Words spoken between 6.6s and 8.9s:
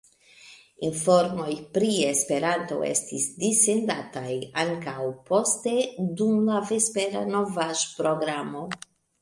vespera novaĵ-programo.